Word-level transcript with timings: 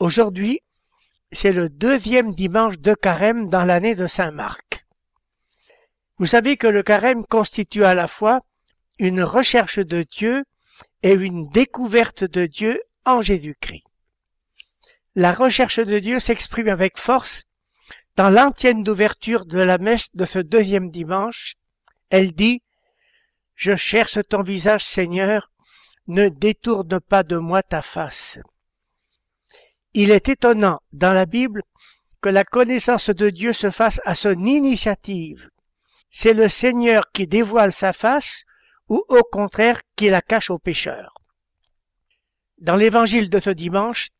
Aujourd'hui, 0.00 0.62
c'est 1.30 1.52
le 1.52 1.68
deuxième 1.68 2.32
dimanche 2.34 2.78
de 2.78 2.94
carême 2.94 3.48
dans 3.48 3.66
l'année 3.66 3.94
de 3.94 4.06
Saint 4.06 4.30
Marc. 4.30 4.86
Vous 6.16 6.24
savez 6.24 6.56
que 6.56 6.66
le 6.66 6.82
carême 6.82 7.26
constitue 7.26 7.84
à 7.84 7.94
la 7.94 8.06
fois 8.06 8.40
une 8.98 9.22
recherche 9.22 9.78
de 9.78 10.02
Dieu 10.04 10.44
et 11.02 11.12
une 11.12 11.50
découverte 11.50 12.24
de 12.24 12.46
Dieu 12.46 12.82
en 13.04 13.20
Jésus-Christ. 13.20 13.84
La 15.16 15.34
recherche 15.34 15.80
de 15.80 15.98
Dieu 15.98 16.18
s'exprime 16.18 16.68
avec 16.68 16.96
force 16.96 17.44
dans 18.16 18.30
l'antienne 18.30 18.82
d'ouverture 18.82 19.44
de 19.44 19.58
la 19.58 19.76
messe 19.76 20.08
de 20.14 20.24
ce 20.24 20.38
deuxième 20.38 20.90
dimanche. 20.90 21.56
Elle 22.08 22.32
dit 22.32 22.62
je 23.54 23.76
cherche 23.76 24.18
ton 24.30 24.40
visage, 24.40 24.82
Seigneur, 24.82 25.50
ne 26.06 26.30
détourne 26.30 27.00
pas 27.00 27.22
de 27.22 27.36
moi 27.36 27.62
ta 27.62 27.82
face. 27.82 28.38
Il 29.92 30.10
est 30.12 30.28
étonnant 30.28 30.80
dans 30.92 31.12
la 31.12 31.26
Bible 31.26 31.62
que 32.20 32.28
la 32.28 32.44
connaissance 32.44 33.10
de 33.10 33.30
Dieu 33.30 33.52
se 33.52 33.70
fasse 33.70 34.00
à 34.04 34.14
son 34.14 34.38
initiative. 34.44 35.48
C'est 36.10 36.34
le 36.34 36.48
Seigneur 36.48 37.10
qui 37.12 37.26
dévoile 37.26 37.72
sa 37.72 37.92
face 37.92 38.44
ou 38.88 39.04
au 39.08 39.22
contraire 39.22 39.80
qui 39.96 40.08
la 40.08 40.20
cache 40.20 40.50
aux 40.50 40.58
pécheurs. 40.58 41.14
Dans 42.58 42.76
l'évangile 42.76 43.30
de 43.30 43.40
ce 43.40 43.50
dimanche, 43.50 44.10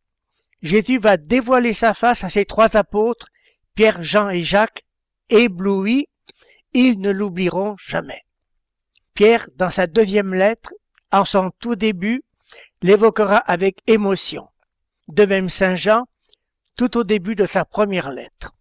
Jésus 0.62 0.98
va 0.98 1.16
dévoiler 1.16 1.74
sa 1.74 1.94
face 1.94 2.24
à 2.24 2.28
ses 2.28 2.46
trois 2.46 2.76
apôtres, 2.76 3.28
Pierre, 3.74 4.02
Jean 4.02 4.28
et 4.28 4.40
Jacques, 4.40 4.82
éblouis, 5.28 6.08
ils 6.72 7.00
ne 7.00 7.10
l'oublieront 7.10 7.76
jamais. 7.78 8.22
Pierre, 9.14 9.48
dans 9.56 9.70
sa 9.70 9.86
deuxième 9.86 10.34
lettre, 10.34 10.72
en 11.12 11.24
son 11.24 11.50
tout 11.60 11.76
début, 11.76 12.22
l'évoquera 12.82 13.36
avec 13.36 13.78
émotion. 13.86 14.48
De 15.12 15.24
même 15.24 15.48
Saint 15.48 15.74
Jean, 15.74 16.06
tout 16.76 16.96
au 16.96 17.04
début 17.04 17.34
de 17.34 17.46
sa 17.46 17.64
première 17.64 18.10
lettre. 18.10 18.54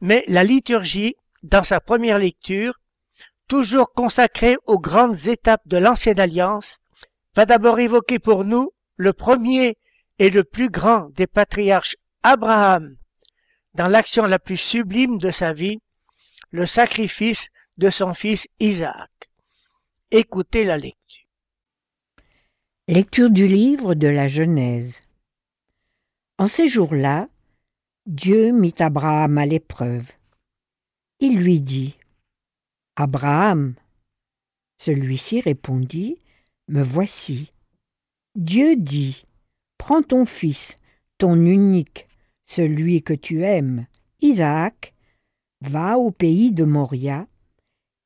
Mais 0.00 0.24
la 0.28 0.44
liturgie, 0.44 1.14
dans 1.42 1.62
sa 1.62 1.80
première 1.80 2.18
lecture, 2.18 2.80
toujours 3.48 3.92
consacrée 3.92 4.56
aux 4.66 4.78
grandes 4.78 5.26
étapes 5.26 5.66
de 5.66 5.76
l'ancienne 5.76 6.20
alliance, 6.20 6.78
va 7.34 7.44
d'abord 7.44 7.78
évoquer 7.78 8.18
pour 8.18 8.44
nous 8.44 8.72
le 8.96 9.12
premier 9.12 9.76
et 10.18 10.30
le 10.30 10.42
plus 10.42 10.70
grand 10.70 11.10
des 11.10 11.26
patriarches 11.26 11.96
Abraham, 12.22 12.96
dans 13.74 13.88
l'action 13.88 14.24
la 14.24 14.38
plus 14.38 14.56
sublime 14.56 15.18
de 15.18 15.30
sa 15.30 15.52
vie, 15.52 15.80
le 16.50 16.64
sacrifice 16.64 17.50
de 17.76 17.90
son 17.90 18.14
fils 18.14 18.48
Isaac. 18.58 19.10
Écoutez 20.10 20.64
la 20.64 20.78
lecture. 20.78 21.25
Lecture 22.88 23.30
du 23.30 23.48
livre 23.48 23.96
de 23.96 24.06
la 24.06 24.28
Genèse. 24.28 25.00
En 26.38 26.46
ces 26.46 26.68
jours-là, 26.68 27.28
Dieu 28.06 28.52
mit 28.52 28.76
Abraham 28.78 29.38
à 29.38 29.44
l'épreuve. 29.44 30.12
Il 31.18 31.36
lui 31.36 31.60
dit 31.60 31.96
Abraham. 32.94 33.74
Celui-ci 34.76 35.40
répondit 35.40 36.20
Me 36.68 36.80
voici. 36.80 37.50
Dieu 38.36 38.76
dit 38.76 39.24
Prends 39.78 40.02
ton 40.02 40.24
fils, 40.24 40.76
ton 41.18 41.34
unique, 41.34 42.06
celui 42.44 43.02
que 43.02 43.14
tu 43.14 43.42
aimes, 43.42 43.86
Isaac, 44.20 44.94
va 45.60 45.98
au 45.98 46.12
pays 46.12 46.52
de 46.52 46.62
Moria 46.62 47.26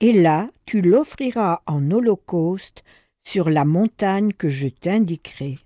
et 0.01 0.15
là 0.15 0.49
tu 0.65 0.81
l'offriras 0.81 1.61
en 1.67 1.91
holocauste 1.91 2.83
sur 3.25 3.51
la 3.51 3.65
montagne 3.65 4.33
que 4.33 4.49
je 4.49 4.69
t'indiquerai. 4.69 5.57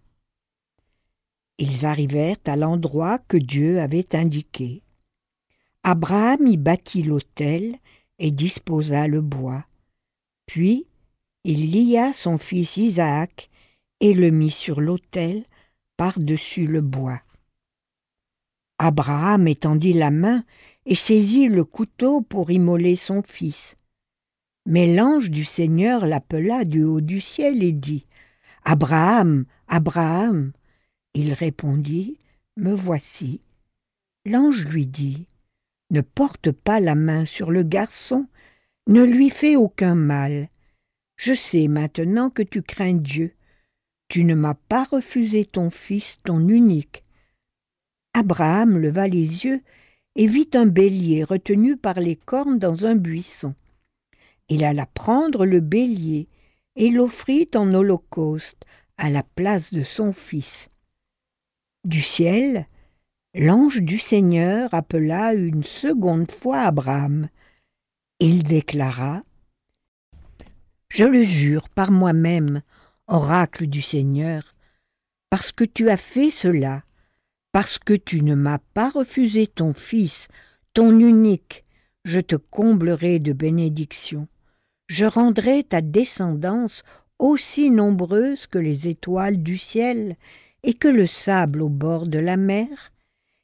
Ils 1.58 1.86
arrivèrent 1.86 2.36
à 2.46 2.56
l'endroit 2.56 3.18
que 3.18 3.36
Dieu 3.36 3.80
avait 3.80 4.16
indiqué. 4.16 4.82
Abraham 5.82 6.46
y 6.46 6.56
bâtit 6.56 7.02
l'autel 7.02 7.76
et 8.18 8.30
disposa 8.30 9.06
le 9.06 9.20
bois. 9.20 9.64
Puis 10.46 10.86
il 11.44 11.70
lia 11.70 12.12
son 12.12 12.38
fils 12.38 12.76
Isaac 12.76 13.50
et 14.00 14.14
le 14.14 14.30
mit 14.30 14.50
sur 14.50 14.80
l'autel 14.80 15.44
par-dessus 15.96 16.66
le 16.66 16.80
bois. 16.80 17.20
Abraham 18.78 19.46
étendit 19.46 19.92
la 19.92 20.10
main 20.10 20.44
et 20.86 20.94
saisit 20.94 21.48
le 21.48 21.64
couteau 21.64 22.20
pour 22.20 22.50
immoler 22.50 22.96
son 22.96 23.22
fils. 23.22 23.76
Mais 24.66 24.94
l'ange 24.94 25.30
du 25.30 25.44
Seigneur 25.44 26.06
l'appela 26.06 26.64
du 26.64 26.82
haut 26.82 27.02
du 27.02 27.20
ciel 27.20 27.62
et 27.62 27.72
dit 27.72 28.06
Abraham, 28.64 29.44
Abraham. 29.68 30.52
Il 31.12 31.32
répondit 31.34 32.18
Me 32.56 32.74
voici. 32.74 33.42
L'ange 34.24 34.64
lui 34.64 34.86
dit 34.86 35.26
Ne 35.90 36.00
porte 36.00 36.50
pas 36.50 36.80
la 36.80 36.94
main 36.94 37.26
sur 37.26 37.50
le 37.50 37.62
garçon, 37.62 38.26
ne 38.86 39.02
lui 39.02 39.28
fais 39.28 39.56
aucun 39.56 39.94
mal. 39.94 40.48
Je 41.16 41.34
sais 41.34 41.68
maintenant 41.68 42.30
que 42.30 42.42
tu 42.42 42.62
crains 42.62 42.94
Dieu. 42.94 43.34
Tu 44.08 44.24
ne 44.24 44.34
m'as 44.34 44.54
pas 44.54 44.84
refusé 44.84 45.44
ton 45.44 45.70
fils, 45.70 46.20
ton 46.24 46.48
unique. 46.48 47.04
Abraham 48.14 48.78
leva 48.78 49.08
les 49.08 49.44
yeux 49.44 49.60
et 50.16 50.26
vit 50.26 50.48
un 50.54 50.66
bélier 50.66 51.24
retenu 51.24 51.76
par 51.76 52.00
les 52.00 52.16
cornes 52.16 52.58
dans 52.58 52.86
un 52.86 52.94
buisson. 52.94 53.54
Il 54.48 54.62
alla 54.62 54.86
prendre 54.86 55.46
le 55.46 55.60
bélier 55.60 56.28
et 56.76 56.90
l'offrit 56.90 57.48
en 57.54 57.72
holocauste 57.72 58.64
à 58.98 59.08
la 59.08 59.22
place 59.22 59.72
de 59.72 59.82
son 59.82 60.12
fils. 60.12 60.68
Du 61.84 62.02
ciel, 62.02 62.66
l'ange 63.34 63.80
du 63.80 63.98
Seigneur 63.98 64.72
appela 64.74 65.34
une 65.34 65.64
seconde 65.64 66.30
fois 66.30 66.60
Abraham. 66.60 67.28
Il 68.20 68.42
déclara 68.42 69.22
Je 70.90 71.04
le 71.04 71.22
jure 71.22 71.68
par 71.70 71.90
moi-même, 71.90 72.62
oracle 73.06 73.66
du 73.66 73.82
Seigneur, 73.82 74.54
parce 75.30 75.52
que 75.52 75.64
tu 75.64 75.88
as 75.88 75.96
fait 75.96 76.30
cela, 76.30 76.84
parce 77.50 77.78
que 77.78 77.94
tu 77.94 78.22
ne 78.22 78.34
m'as 78.34 78.60
pas 78.74 78.90
refusé 78.90 79.46
ton 79.46 79.74
fils, 79.74 80.28
ton 80.74 80.98
unique, 80.98 81.64
je 82.04 82.20
te 82.20 82.36
comblerai 82.36 83.18
de 83.18 83.32
bénédictions 83.32 84.28
je 84.86 85.06
rendrai 85.06 85.64
ta 85.64 85.80
descendance 85.80 86.82
aussi 87.18 87.70
nombreuse 87.70 88.46
que 88.46 88.58
les 88.58 88.88
étoiles 88.88 89.42
du 89.42 89.56
ciel 89.56 90.16
et 90.62 90.74
que 90.74 90.88
le 90.88 91.06
sable 91.06 91.62
au 91.62 91.68
bord 91.68 92.06
de 92.06 92.18
la 92.18 92.36
mer, 92.36 92.92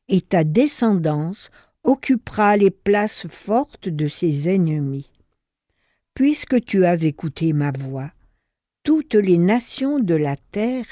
et 0.08 0.20
ta 0.20 0.44
descendance 0.44 1.50
occupera 1.84 2.56
les 2.56 2.70
places 2.70 3.26
fortes 3.28 3.88
de 3.88 4.06
ses 4.06 4.48
ennemis. 4.48 5.10
Puisque 6.14 6.64
tu 6.64 6.84
as 6.84 7.02
écouté 7.04 7.52
ma 7.52 7.70
voix, 7.70 8.10
toutes 8.82 9.14
les 9.14 9.38
nations 9.38 9.98
de 9.98 10.14
la 10.14 10.36
terre 10.36 10.86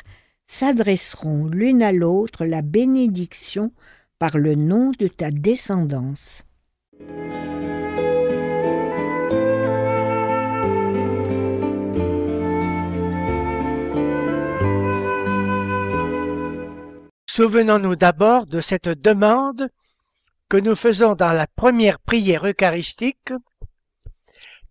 s'adresseront 0.47 1.47
l'une 1.47 1.83
à 1.83 1.93
l'autre 1.93 2.45
la 2.45 2.63
bénédiction 2.63 3.73
par 4.19 4.39
le 4.39 4.55
nom 4.55 4.93
de 4.99 5.09
ta 5.09 5.31
descendance. 5.31 6.45
Souvenons-nous 17.39 17.95
d'abord 17.95 18.47
de 18.47 18.61
cette 18.61 18.89
demande 18.89 19.69
que 20.49 20.57
nous 20.57 20.75
faisons 20.75 21.15
dans 21.15 21.33
la 21.33 21.47
première 21.47 22.01
prière 22.01 22.45
eucharistique. 22.45 23.33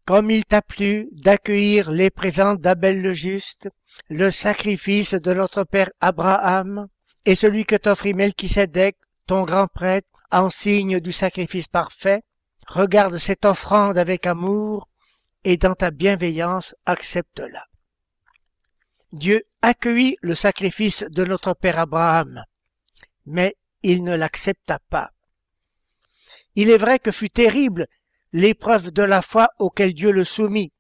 Comme 0.04 0.30
il 0.30 0.44
t'a 0.44 0.62
plu 0.62 1.08
d'accueillir 1.14 1.90
les 1.92 2.10
présents 2.10 2.56
d'Abel 2.56 3.02
le 3.02 3.14
Juste, 3.14 3.70
le 4.10 4.32
sacrifice 4.32 5.14
de 5.14 5.34
notre 5.34 5.64
Père 5.64 5.92
Abraham, 6.02 6.90
et 7.24 7.36
celui 7.36 7.64
que 7.64 7.78
t'offrit 7.78 8.14
Melchisédek, 8.14 8.98
ton 9.28 9.46
grand 9.46 9.68
prêtre, 9.68 10.10
en 10.30 10.50
signe 10.50 11.00
du 11.00 11.14
sacrifice 11.14 11.70
parfait, 11.70 12.22
regarde 12.68 13.16
cette 13.16 13.46
offrande 13.46 13.98
avec 13.98 14.28
amour, 14.28 14.90
et 15.46 15.56
dans 15.56 15.74
ta 15.74 15.90
bienveillance 15.90 16.76
accepte-la. 16.86 17.64
Dieu 19.14 19.42
accueillit 19.62 20.18
le 20.20 20.36
sacrifice 20.36 21.06
de 21.10 21.24
notre 21.24 21.54
père 21.54 21.80
Abraham, 21.80 22.44
mais 23.28 23.56
il 23.84 24.04
ne 24.04 24.16
l'accepta 24.16 24.80
pas. 24.90 25.12
Il 26.56 26.72
est 26.72 26.78
vrai 26.78 26.98
que 26.98 27.12
fut 27.12 27.30
terrible 27.30 27.88
l'épreuve 28.34 28.90
de 28.90 29.04
la 29.04 29.22
foi 29.22 29.50
auquel 29.60 29.94
Dieu 29.94 30.12
le 30.12 30.24
soumit. 30.24 30.72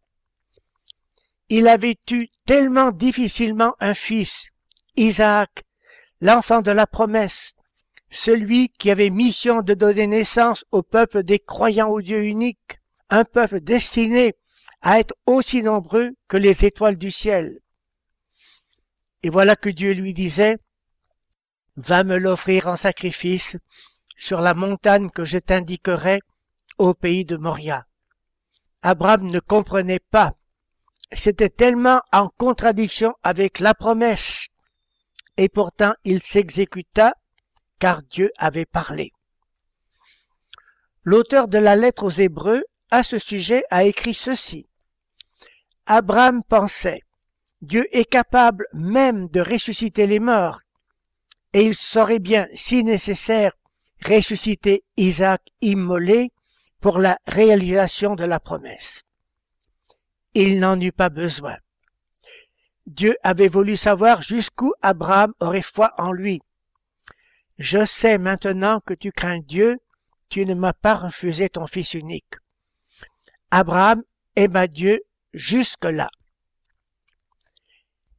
Il 1.50 1.68
avait 1.68 1.98
eu 2.12 2.28
tellement 2.46 2.92
difficilement 2.92 3.76
un 3.80 3.94
fils, 3.94 4.50
Isaac, 4.96 5.64
l'enfant 6.20 6.62
de 6.62 6.72
la 6.72 6.88
promesse, 6.88 7.54
celui 8.10 8.70
qui 8.70 8.90
avait 8.92 9.10
mission 9.10 9.62
de 9.62 9.74
donner 9.74 10.08
naissance 10.08 10.66
au 10.72 10.82
peuple 10.82 11.24
des 11.24 11.40
croyants 11.40 11.90
au 11.90 12.02
Dieu 12.02 12.24
unique, 12.24 12.80
un 13.10 13.24
peuple 13.24 13.60
destiné 13.60 14.36
à 14.82 15.00
être 15.00 15.14
aussi 15.26 15.64
nombreux 15.64 16.12
que 16.28 16.38
les 16.38 16.66
étoiles 16.66 16.98
du 16.98 17.12
ciel. 17.12 17.60
Et 19.24 19.30
voilà 19.30 19.56
que 19.56 19.70
Dieu 19.70 19.94
lui 19.94 20.14
disait, 20.14 20.58
Va 21.78 22.04
me 22.04 22.18
l'offrir 22.18 22.68
en 22.68 22.76
sacrifice 22.76 23.56
sur 24.18 24.42
la 24.42 24.54
montagne 24.54 25.10
que 25.10 25.26
je 25.26 25.38
t'indiquerai 25.38 26.20
au 26.78 26.94
pays 26.94 27.24
de 27.24 27.38
Moria. 27.38 27.86
Abraham 28.82 29.28
ne 29.28 29.40
comprenait 29.40 30.00
pas. 30.00 30.34
C'était 31.12 31.50
tellement 31.50 32.02
en 32.12 32.30
contradiction 32.30 33.14
avec 33.24 33.60
la 33.60 33.74
promesse. 33.74 34.48
Et 35.38 35.50
pourtant 35.50 35.94
il 36.04 36.22
s'exécuta 36.22 37.14
car 37.80 38.02
Dieu 38.02 38.32
avait 38.38 38.66
parlé. 38.66 39.12
L'auteur 41.04 41.48
de 41.48 41.60
la 41.60 41.76
lettre 41.76 42.04
aux 42.04 42.10
Hébreux 42.10 42.64
à 42.90 43.04
ce 43.04 43.20
sujet 43.20 43.64
a 43.70 43.84
écrit 43.84 44.16
ceci. 44.16 44.68
Abraham 45.86 46.44
pensait, 46.44 47.02
Dieu 47.62 47.88
est 47.96 48.06
capable 48.06 48.66
même 48.74 49.28
de 49.30 49.42
ressusciter 49.42 50.08
les 50.08 50.20
morts, 50.20 50.62
et 51.58 51.64
il 51.64 51.74
saurait 51.74 52.20
bien, 52.20 52.48
si 52.54 52.84
nécessaire, 52.84 53.52
ressusciter 54.06 54.84
Isaac 54.96 55.42
immolé 55.62 56.32
pour 56.82 57.00
la 57.00 57.18
réalisation 57.26 58.14
de 58.14 58.26
la 58.26 58.40
promesse. 58.40 59.02
Il 60.36 60.60
n'en 60.60 60.80
eut 60.80 60.92
pas 60.92 61.10
besoin. 61.10 61.58
Dieu 62.86 63.16
avait 63.24 63.48
voulu 63.48 63.76
savoir 63.76 64.22
jusqu'où 64.22 64.72
Abraham 64.84 65.34
aurait 65.40 65.64
foi 65.64 65.96
en 65.98 66.12
lui. 66.12 66.44
Je 67.58 67.86
sais 67.86 68.20
maintenant 68.20 68.80
que 68.82 68.94
tu 68.94 69.12
crains 69.12 69.40
Dieu, 69.40 69.80
tu 70.30 70.46
ne 70.46 70.54
m'as 70.54 70.74
pas 70.74 70.94
refusé 70.94 71.50
ton 71.50 71.66
fils 71.66 71.96
unique. 71.96 72.36
Abraham 73.50 74.04
aima 74.36 74.68
Dieu 74.68 75.02
jusque-là. 75.34 76.12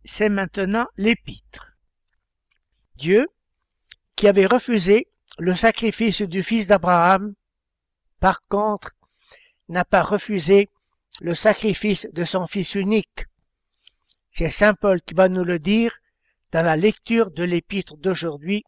C'est 0.05 0.29
maintenant 0.29 0.89
l'épître. 0.97 1.68
Dieu, 2.99 3.29
qui 4.17 4.27
avait 4.27 4.47
refusé 4.47 5.07
le 5.39 5.55
sacrifice 5.55 6.23
du 6.23 6.43
fils 6.43 6.67
d'Abraham, 6.67 7.35
par 8.19 8.43
contre, 8.49 8.91
n'a 9.69 9.85
pas 9.85 10.03
refusé 10.03 10.69
le 11.21 11.35
sacrifice 11.35 12.09
de 12.13 12.25
son 12.25 12.47
fils 12.47 12.75
unique. 12.75 13.27
C'est 14.31 14.51
Saint 14.51 14.75
Paul 14.75 15.01
qui 15.01 15.15
va 15.15 15.29
nous 15.29 15.45
le 15.45 15.61
dire 15.61 15.97
dans 16.51 16.63
la 16.63 16.77
lecture 16.77 17.31
de 17.31 17.45
l'épître 17.45 17.97
d'aujourd'hui. 17.97 18.65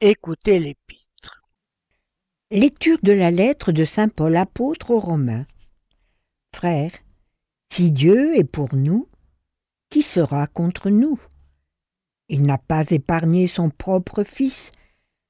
Écoutez 0.00 0.58
l'épître. 0.58 1.42
Lecture 2.50 2.98
de 3.02 3.12
la 3.12 3.30
lettre 3.30 3.70
de 3.70 3.84
Saint 3.84 4.08
Paul 4.08 4.36
apôtre 4.36 4.90
aux 4.90 5.00
Romains. 5.00 5.46
Frères, 6.52 6.98
si 7.72 7.92
Dieu 7.92 8.36
est 8.36 8.44
pour 8.44 8.74
nous, 8.74 9.08
qui 9.88 10.02
sera 10.02 10.48
contre 10.48 10.90
nous? 10.90 11.20
Il 12.32 12.44
n'a 12.44 12.56
pas 12.56 12.88
épargné 12.88 13.46
son 13.46 13.68
propre 13.68 14.24
Fils, 14.24 14.70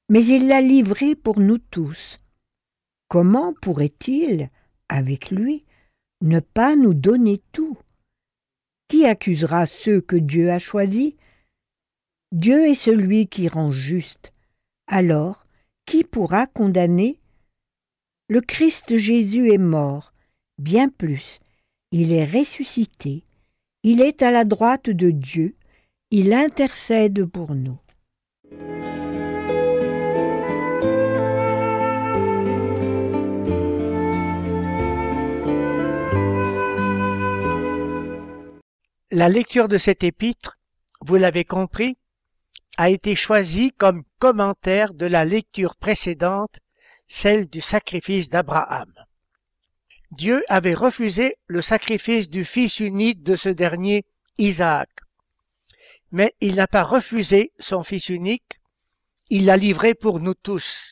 mais 0.07 0.23
il 0.23 0.47
l'a 0.47 0.61
livré 0.61 1.15
pour 1.15 1.37
nous 1.37 1.57
tous. 1.57 2.17
Comment 3.09 3.53
pourrait-il, 3.61 4.49
avec 4.87 5.29
lui, 5.29 5.65
ne 6.21 6.39
pas 6.39 6.77
nous 6.77 6.93
donner 6.93 7.41
tout? 7.51 7.77
Qui 8.87 9.05
accusera 9.05 9.65
ceux 9.65 9.99
que 9.99 10.15
Dieu 10.15 10.49
a 10.49 10.59
choisis? 10.59 11.15
Dieu 12.31 12.69
est 12.69 12.75
celui 12.75 13.27
qui 13.27 13.49
rend 13.49 13.73
juste. 13.73 14.31
Alors, 14.87 15.45
qui 15.85 16.05
pourra 16.05 16.47
condamner? 16.47 17.19
Le 18.29 18.39
Christ 18.39 18.95
Jésus 18.95 19.51
est 19.51 19.57
mort, 19.57 20.13
bien 20.57 20.87
plus, 20.87 21.39
il 21.91 22.13
est 22.13 22.23
ressuscité, 22.23 23.25
il 23.83 23.99
est 23.99 24.21
à 24.21 24.31
la 24.31 24.45
droite 24.45 24.89
de 24.89 25.11
Dieu, 25.11 25.57
il 26.15 26.31
intercède 26.31 27.25
pour 27.25 27.55
nous. 27.55 27.79
La 39.09 39.27
lecture 39.27 39.67
de 39.67 39.79
cet 39.79 40.03
épître, 40.03 40.59
vous 41.01 41.15
l'avez 41.15 41.45
compris, 41.45 41.97
a 42.77 42.91
été 42.91 43.15
choisie 43.15 43.71
comme 43.71 44.03
commentaire 44.19 44.93
de 44.93 45.07
la 45.07 45.25
lecture 45.25 45.75
précédente, 45.75 46.59
celle 47.07 47.47
du 47.47 47.59
sacrifice 47.59 48.29
d'Abraham. 48.29 48.93
Dieu 50.11 50.43
avait 50.47 50.75
refusé 50.75 51.37
le 51.47 51.63
sacrifice 51.63 52.29
du 52.29 52.45
fils 52.45 52.79
unique 52.79 53.23
de 53.23 53.35
ce 53.35 53.49
dernier, 53.49 54.05
Isaac. 54.37 54.92
Mais 56.13 56.35
il 56.41 56.55
n'a 56.55 56.67
pas 56.67 56.83
refusé 56.83 57.51
son 57.57 57.81
fils 57.81 58.09
unique, 58.09 58.61
il 59.31 59.45
l'a 59.45 59.57
livré 59.57 59.95
pour 59.95 60.19
nous 60.19 60.35
tous. 60.35 60.91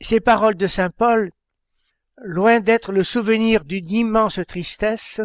Ces 0.00 0.18
paroles 0.18 0.56
de 0.56 0.66
Saint 0.66 0.88
Paul, 0.88 1.30
loin 2.16 2.60
d'être 2.60 2.90
le 2.90 3.04
souvenir 3.04 3.66
d'une 3.66 3.92
immense 3.92 4.40
tristesse, 4.48 5.20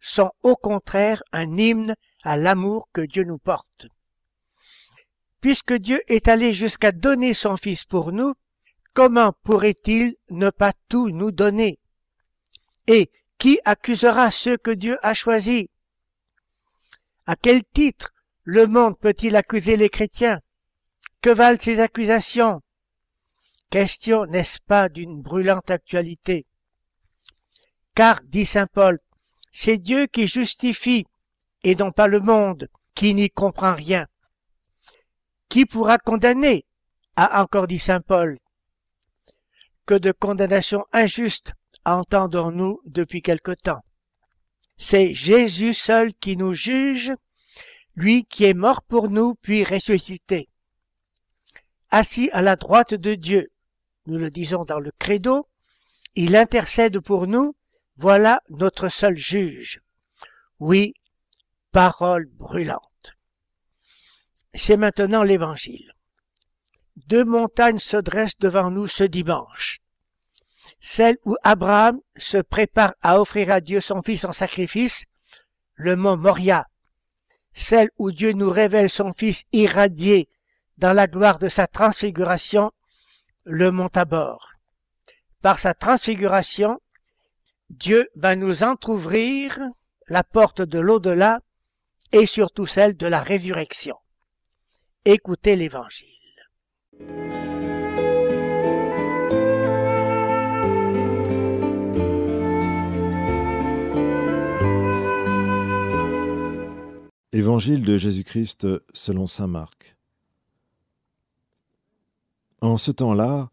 sont 0.00 0.32
au 0.42 0.54
contraire 0.54 1.22
un 1.32 1.56
hymne 1.56 1.94
à 2.22 2.36
l'amour 2.36 2.90
que 2.92 3.00
Dieu 3.00 3.24
nous 3.24 3.38
porte. 3.38 3.86
Puisque 5.40 5.72
Dieu 5.72 6.02
est 6.06 6.28
allé 6.28 6.52
jusqu'à 6.52 6.92
donner 6.92 7.32
son 7.32 7.56
Fils 7.56 7.84
pour 7.84 8.12
nous, 8.12 8.34
comment 8.92 9.32
pourrait-il 9.44 10.16
ne 10.28 10.50
pas 10.50 10.74
tout 10.90 11.08
nous 11.08 11.30
donner? 11.30 11.78
Et 12.86 13.10
qui 13.38 13.60
accusera 13.64 14.30
ceux 14.30 14.58
que 14.58 14.72
Dieu 14.72 14.98
a 15.02 15.14
choisis? 15.14 15.64
À 17.30 17.36
quel 17.36 17.62
titre 17.62 18.12
le 18.42 18.66
monde 18.66 18.98
peut-il 18.98 19.36
accuser 19.36 19.76
les 19.76 19.88
chrétiens? 19.88 20.40
Que 21.22 21.30
valent 21.30 21.60
ces 21.60 21.78
accusations? 21.78 22.60
Question, 23.70 24.26
n'est-ce 24.26 24.58
pas, 24.58 24.88
d'une 24.88 25.22
brûlante 25.22 25.70
actualité? 25.70 26.44
Car, 27.94 28.20
dit 28.24 28.46
Saint 28.46 28.66
Paul, 28.66 28.98
c'est 29.52 29.78
Dieu 29.78 30.08
qui 30.08 30.26
justifie, 30.26 31.06
et 31.62 31.76
non 31.76 31.92
pas 31.92 32.08
le 32.08 32.18
monde, 32.18 32.68
qui 32.96 33.14
n'y 33.14 33.30
comprend 33.30 33.76
rien. 33.76 34.08
Qui 35.48 35.66
pourra 35.66 35.98
condamner? 35.98 36.64
A 37.14 37.42
encore 37.42 37.68
dit 37.68 37.78
Saint 37.78 38.00
Paul. 38.00 38.40
Que 39.86 39.94
de 39.94 40.10
condamnation 40.10 40.84
injuste 40.92 41.52
entendons-nous 41.84 42.80
depuis 42.86 43.22
quelque 43.22 43.52
temps? 43.52 43.84
C'est 44.82 45.12
Jésus 45.12 45.74
seul 45.74 46.14
qui 46.14 46.38
nous 46.38 46.54
juge, 46.54 47.12
lui 47.96 48.24
qui 48.24 48.44
est 48.44 48.54
mort 48.54 48.82
pour 48.82 49.10
nous 49.10 49.34
puis 49.34 49.62
ressuscité. 49.62 50.48
Assis 51.90 52.30
à 52.32 52.40
la 52.40 52.56
droite 52.56 52.94
de 52.94 53.14
Dieu, 53.14 53.52
nous 54.06 54.16
le 54.16 54.30
disons 54.30 54.64
dans 54.64 54.80
le 54.80 54.90
credo, 54.98 55.46
il 56.14 56.34
intercède 56.34 56.98
pour 56.98 57.26
nous, 57.26 57.54
voilà 57.96 58.40
notre 58.48 58.88
seul 58.88 59.18
juge. 59.18 59.82
Oui, 60.60 60.94
parole 61.72 62.24
brûlante. 62.24 63.12
C'est 64.54 64.78
maintenant 64.78 65.22
l'évangile. 65.22 65.92
Deux 67.06 67.26
montagnes 67.26 67.78
se 67.78 67.98
dressent 67.98 68.38
devant 68.38 68.70
nous 68.70 68.86
ce 68.86 69.04
dimanche 69.04 69.82
celle 70.80 71.18
où 71.24 71.36
Abraham 71.42 72.00
se 72.16 72.38
prépare 72.38 72.94
à 73.02 73.20
offrir 73.20 73.50
à 73.50 73.60
Dieu 73.60 73.80
son 73.80 74.02
fils 74.02 74.24
en 74.24 74.32
sacrifice, 74.32 75.04
le 75.74 75.96
mont 75.96 76.16
Moria, 76.16 76.66
celle 77.52 77.90
où 77.98 78.10
Dieu 78.10 78.32
nous 78.32 78.48
révèle 78.48 78.90
son 78.90 79.12
fils 79.12 79.44
irradié 79.52 80.28
dans 80.78 80.92
la 80.92 81.06
gloire 81.06 81.38
de 81.38 81.48
sa 81.48 81.66
transfiguration, 81.66 82.72
le 83.44 83.70
mont 83.70 83.88
Tabor. 83.88 84.52
Par 85.42 85.58
sa 85.58 85.74
transfiguration, 85.74 86.80
Dieu 87.68 88.08
va 88.14 88.34
nous 88.34 88.62
entr'ouvrir 88.62 89.58
la 90.08 90.24
porte 90.24 90.62
de 90.62 90.78
l'au-delà 90.78 91.40
et 92.12 92.26
surtout 92.26 92.66
celle 92.66 92.96
de 92.96 93.06
la 93.06 93.20
résurrection. 93.20 93.96
Écoutez 95.04 95.56
l'Évangile. 95.56 96.08
Évangile 107.32 107.84
de 107.84 107.96
Jésus-Christ 107.96 108.66
selon 108.92 109.28
Saint 109.28 109.46
Marc. 109.46 109.96
En 112.60 112.76
ce 112.76 112.90
temps-là, 112.90 113.52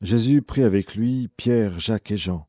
Jésus 0.00 0.40
prit 0.40 0.62
avec 0.62 0.94
lui 0.94 1.28
Pierre, 1.36 1.80
Jacques 1.80 2.12
et 2.12 2.16
Jean, 2.16 2.46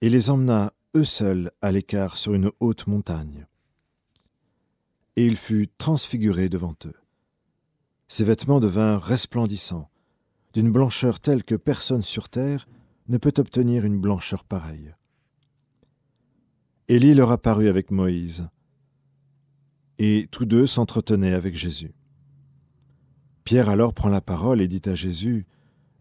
et 0.00 0.10
les 0.10 0.30
emmena 0.30 0.72
eux 0.96 1.04
seuls 1.04 1.52
à 1.62 1.70
l'écart 1.70 2.16
sur 2.16 2.34
une 2.34 2.50
haute 2.58 2.88
montagne. 2.88 3.46
Et 5.14 5.24
il 5.24 5.36
fut 5.36 5.68
transfiguré 5.78 6.48
devant 6.48 6.74
eux. 6.84 6.96
Ses 8.08 8.24
vêtements 8.24 8.58
devinrent 8.58 9.04
resplendissants, 9.04 9.88
d'une 10.54 10.72
blancheur 10.72 11.20
telle 11.20 11.44
que 11.44 11.54
personne 11.54 12.02
sur 12.02 12.30
terre 12.30 12.66
ne 13.06 13.16
peut 13.16 13.34
obtenir 13.38 13.84
une 13.84 14.00
blancheur 14.00 14.42
pareille. 14.42 14.92
Élie 16.88 17.14
leur 17.14 17.30
apparut 17.30 17.68
avec 17.68 17.92
Moïse 17.92 18.48
et 19.98 20.28
tous 20.30 20.44
deux 20.44 20.66
s'entretenaient 20.66 21.32
avec 21.32 21.56
Jésus. 21.56 21.94
Pierre 23.44 23.68
alors 23.68 23.94
prend 23.94 24.08
la 24.08 24.20
parole 24.20 24.60
et 24.60 24.68
dit 24.68 24.82
à 24.86 24.94
Jésus, 24.94 25.46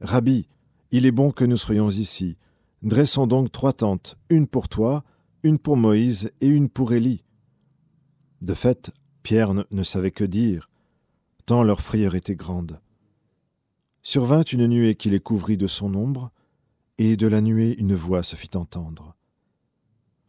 Rabbi, 0.02 0.48
il 0.92 1.06
est 1.06 1.12
bon 1.12 1.32
que 1.32 1.46
nous 1.46 1.58
soyons 1.58 1.90
ici. 1.90 2.38
Dressons 2.82 3.28
donc 3.28 3.52
trois 3.52 3.74
tentes, 3.74 4.18
une 4.30 4.48
pour 4.48 4.70
toi, 4.70 5.04
une 5.44 5.60
pour 5.60 5.78
Moïse 5.78 6.32
et 6.42 6.48
une 6.48 6.70
pour 6.70 6.94
Élie. 6.94 7.24
De 8.42 8.54
fait, 8.54 8.92
Pierre 9.24 9.54
ne, 9.54 9.84
savait 9.84 10.12
que 10.12 10.24
dire, 10.24 10.70
tant 11.46 11.64
leur 11.64 11.82
frayeur 11.82 12.16
était 12.16 12.36
grande. 12.36 12.80
Survint 14.02 14.44
une 14.44 14.68
nuée 14.68 14.96
qui 14.96 15.10
les 15.10 15.20
couvrit 15.20 15.58
de 15.58 15.68
son 15.68 15.96
ombre, 15.96 16.32
et 16.98 17.18
de 17.18 17.28
la 17.28 17.42
nuée 17.42 17.76
une 17.78 17.96
voix 17.96 18.24
se 18.24 18.36
fit 18.36 18.56
entendre. 18.56 19.16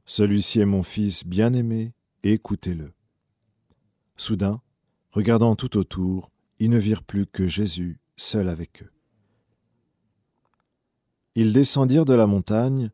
Celui-ci 0.05 0.61
est 0.61 0.67
mon 0.67 0.83
fils 0.83 1.27
bien-aimé, 1.27 1.93
écoutez-le. 2.23 2.96
Soudain, 4.17 4.61
regardant 5.11 5.57
tout 5.57 5.77
autour, 5.77 6.31
ils 6.59 6.71
ne 6.71 6.79
virent 6.79 7.03
plus 7.03 7.27
que 7.27 7.47
Jésus 7.47 7.99
seul 8.17 8.49
avec 8.49 8.83
eux. 8.83 8.91
Ils 11.35 11.53
descendirent 11.53 12.07
de 12.07 12.15
la 12.15 12.27
montagne, 12.27 12.91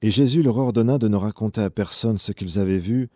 et 0.00 0.10
Jésus 0.10 0.42
leur 0.42 0.56
ordonna 0.56 0.98
de 0.98 1.08
ne 1.08 1.16
raconter 1.16 1.60
à 1.60 1.70
personne 1.70 2.18
ce 2.18 2.32
qu'ils 2.32 2.58
avaient 2.58 2.78
vu 2.78 3.10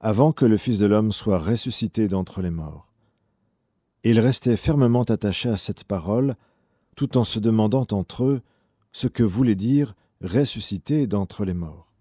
avant 0.00 0.32
que 0.32 0.44
le 0.44 0.56
Fils 0.56 0.78
de 0.78 0.86
l'homme 0.86 1.10
soit 1.10 1.38
ressuscité 1.38 2.06
d'entre 2.06 2.42
les 2.42 2.50
morts. 2.50 2.92
Et 4.04 4.10
ils 4.10 4.20
restaient 4.20 4.56
fermement 4.56 5.02
attachés 5.02 5.48
à 5.48 5.56
cette 5.56 5.84
parole, 5.84 6.36
tout 6.94 7.18
en 7.18 7.24
se 7.24 7.40
demandant 7.40 7.86
entre 7.90 8.24
eux 8.24 8.42
ce 8.92 9.08
que 9.08 9.22
voulait 9.22 9.56
dire 9.56 9.94
ressuscité 10.22 11.06
d'entre 11.06 11.44
les 11.44 11.54
morts. 11.54 11.92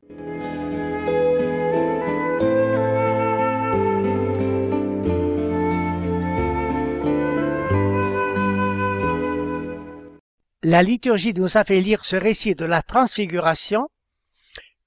La 10.67 10.81
liturgie 10.81 11.35
nous 11.35 11.57
a 11.57 11.63
fait 11.63 11.79
lire 11.79 12.05
ce 12.05 12.15
récit 12.15 12.55
de 12.55 12.65
la 12.65 12.81
transfiguration 12.81 13.87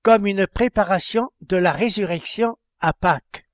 comme 0.02 0.26
une 0.26 0.48
préparation 0.48 1.30
de 1.40 1.56
la 1.56 1.70
résurrection 1.70 2.58
à 2.80 2.92
Pâques. 2.92 3.46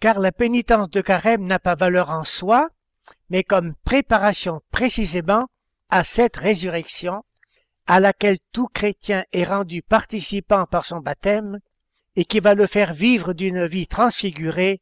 Car 0.00 0.18
la 0.18 0.32
pénitence 0.32 0.88
de 0.88 1.02
carême 1.02 1.44
n'a 1.44 1.58
pas 1.58 1.74
valeur 1.74 2.08
en 2.08 2.24
soi, 2.24 2.70
mais 3.28 3.44
comme 3.44 3.74
préparation 3.84 4.62
précisément 4.70 5.48
à 5.90 6.04
cette 6.04 6.38
résurrection 6.38 7.22
à 7.86 8.00
laquelle 8.00 8.38
tout 8.52 8.68
chrétien 8.68 9.26
est 9.34 9.44
rendu 9.44 9.82
participant 9.82 10.64
par 10.64 10.86
son 10.86 11.00
baptême 11.00 11.58
et 12.16 12.24
qui 12.24 12.40
va 12.40 12.54
le 12.54 12.66
faire 12.66 12.94
vivre 12.94 13.34
d'une 13.34 13.66
vie 13.66 13.86
transfigurée 13.86 14.80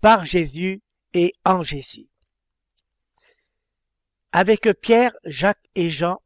par 0.00 0.24
Jésus 0.24 0.80
et 1.12 1.32
en 1.44 1.60
Jésus. 1.60 2.09
Avec 4.32 4.68
Pierre, 4.80 5.12
Jacques 5.24 5.68
et 5.74 5.88
Jean, 5.88 6.20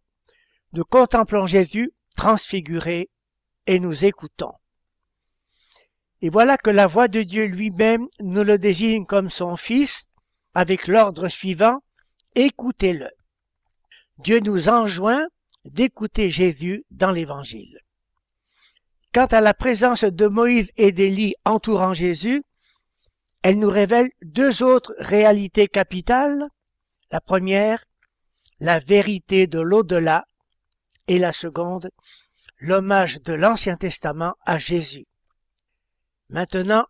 nous 0.73 0.85
contemplons 0.85 1.47
Jésus 1.47 1.93
transfiguré 2.17 3.09
et 3.67 3.81
nous 3.81 4.05
écoutons. 4.05 4.53
Et 6.21 6.29
voilà 6.29 6.57
que 6.57 6.71
la 6.71 6.87
voix 6.87 7.09
de 7.09 7.23
Dieu 7.23 7.45
lui-même 7.45 8.07
nous 8.21 8.45
le 8.45 8.59
désigne 8.59 9.07
comme 9.07 9.31
son 9.31 9.57
Fils 9.57 10.05
avec 10.55 10.87
l'ordre 10.87 11.29
suivant, 11.29 11.83
écoutez-le. 12.35 13.09
Dieu 14.19 14.41
nous 14.41 14.69
enjoint 14.69 15.27
d'écouter 15.65 16.31
Jésus 16.31 16.85
dans 16.91 17.11
l'Évangile. 17.11 17.79
Quant 19.13 19.27
à 19.27 19.41
la 19.41 19.55
présence 19.55 20.05
de 20.05 20.27
Moïse 20.27 20.73
et 20.77 20.93
d'Élie 20.93 21.35
entourant 21.45 21.95
Jésus, 21.95 22.43
elle 23.43 23.59
nous 23.59 23.71
révèle 23.71 24.11
deux 24.23 24.63
autres 24.63 24.95
réalités 24.99 25.69
capitales. 25.69 26.49
La 27.11 27.21
première, 27.21 27.85
la 28.61 28.79
vérité 28.79 29.47
de 29.47 29.61
l'au-delà, 29.61 30.25
et 31.07 31.19
la 31.19 31.33
seconde, 31.33 31.91
l'hommage 32.59 33.21
de 33.23 33.33
l'Ancien 33.35 33.77
Testament 33.77 34.35
à 34.47 34.59
Jésus. 34.59 35.07
Maintenant, 36.29 36.87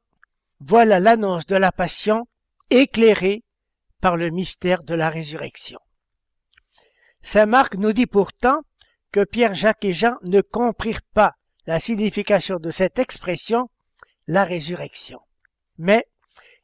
voilà 0.60 1.00
l'annonce 1.00 1.46
de 1.46 1.56
la 1.56 1.72
passion 1.72 2.26
éclairée 2.70 3.42
par 4.00 4.16
le 4.16 4.30
mystère 4.30 4.82
de 4.82 4.94
la 4.94 5.10
résurrection. 5.10 5.80
Saint 7.22 7.46
Marc 7.46 7.74
nous 7.74 7.92
dit 7.92 8.06
pourtant 8.06 8.60
que 9.10 9.24
Pierre, 9.24 9.54
Jacques 9.54 9.84
et 9.84 9.92
Jean 9.92 10.16
ne 10.22 10.40
comprirent 10.40 11.02
pas 11.14 11.34
la 11.66 11.80
signification 11.80 12.58
de 12.58 12.70
cette 12.70 12.98
expression, 12.98 13.70
la 14.26 14.44
résurrection. 14.44 15.20
Mais 15.78 16.06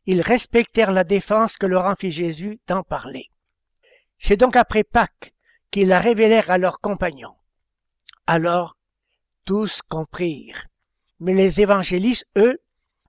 ils 0.07 0.21
respectèrent 0.21 0.92
la 0.92 1.04
défense 1.04 1.57
que 1.57 1.66
leur 1.66 1.87
en 1.87 1.97
fit 1.97 2.11
Jésus 2.11 2.61
d'en 2.66 2.83
parler. 2.83 3.30
C'est 4.21 4.37
donc 4.37 4.55
après 4.55 4.85
Pâques 4.85 5.33
qu'ils 5.71 5.89
la 5.89 5.99
révélèrent 5.99 6.50
à 6.50 6.59
leurs 6.59 6.81
compagnons. 6.81 7.35
Alors, 8.27 8.77
tous 9.45 9.81
comprirent. 9.83 10.67
Mais 11.21 11.35
les 11.35 11.61
évangélistes, 11.61 12.27
eux, 12.37 12.59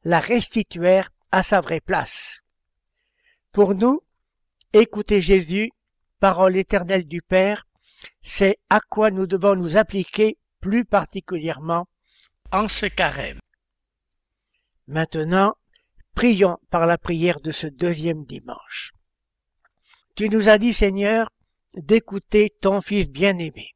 la 0.03 0.20
restituèrent 0.20 1.10
à 1.32 1.44
sa 1.44 1.60
vraie 1.60 1.82
place. 1.82 2.39
Pour 3.51 3.75
nous, 3.75 4.01
écouter 4.74 5.22
Jésus, 5.22 5.72
parole 6.20 6.56
éternelle 6.56 7.06
du 7.06 7.22
Père, 7.22 7.68
c'est 8.24 8.58
à 8.70 8.80
quoi 8.80 9.12
nous 9.12 9.27
devons 9.27 9.56
nous 9.56 9.75
appliquer 9.75 10.38
plus 10.62 10.86
particulièrement 10.86 11.88
en 12.51 12.70
ce 12.70 12.86
carême. 12.86 13.39
Maintenant, 14.88 15.56
prions 16.15 16.58
par 16.70 16.86
la 16.86 16.98
prière 16.98 17.41
de 17.41 17.51
ce 17.51 17.68
deuxième 17.68 18.24
dimanche. 18.25 18.94
Tu 20.15 20.30
nous 20.30 20.50
as 20.50 20.58
dit, 20.58 20.74
Seigneur, 20.74 21.32
d'écouter 21.74 22.53
ton 22.62 22.82
Fils 22.82 23.10
bien-aimé. 23.10 23.75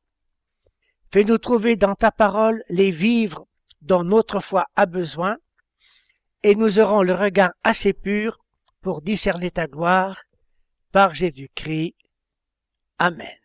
Fais-nous 1.12 1.38
trouver 1.38 1.76
dans 1.76 1.96
ta 1.96 2.12
parole 2.12 2.64
les 2.70 2.92
vivres 2.92 3.48
dont 3.82 4.04
notre 4.04 4.40
foi 4.40 4.66
a 4.76 4.86
besoin, 4.86 5.38
et 6.44 6.56
nous 6.56 6.80
aurons 6.80 7.04
le 7.04 7.14
regard 7.14 7.54
assez 7.64 7.94
pur 7.94 8.38
pour 8.82 9.02
discerner 9.02 9.52
ta 9.52 9.68
gloire 9.68 10.24
par 10.92 11.16
Jésus-Christ. 11.16 11.96
Amen. 13.00 13.45